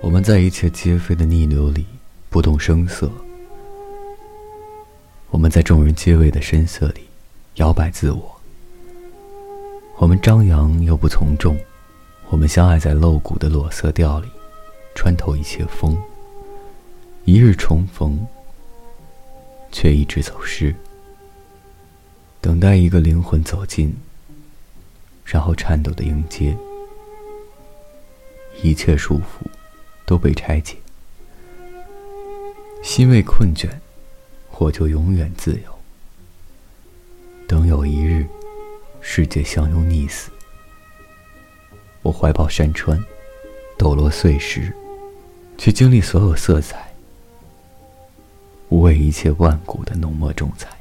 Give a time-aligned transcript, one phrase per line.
[0.00, 1.84] 我们在一切皆非的逆流里
[2.30, 3.10] 不动声色，
[5.30, 7.00] 我们在众人皆畏的声色里
[7.56, 8.40] 摇摆自我。
[9.96, 11.58] 我们张扬又不从众，
[12.28, 14.28] 我们相爱在露骨的裸色调里，
[14.94, 16.00] 穿透一切风。
[17.24, 18.24] 一日重逢，
[19.72, 20.72] 却一直走失，
[22.40, 23.92] 等待一个灵魂走近，
[25.24, 26.56] 然后颤抖的迎接，
[28.62, 29.44] 一切束缚
[30.08, 30.74] 都被拆解，
[32.82, 33.68] 心未困倦，
[34.52, 35.78] 我就永远自由。
[37.46, 38.26] 等有一日，
[39.02, 40.30] 世界相拥溺死，
[42.00, 42.98] 我怀抱山川，
[43.76, 44.74] 抖落碎石，
[45.58, 46.90] 去经历所有色彩。
[48.70, 50.77] 无畏一切万古的浓墨重彩。